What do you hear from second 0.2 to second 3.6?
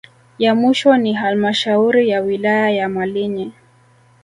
Ya mwisho ni halmashauri ya wilaya ya Malinyi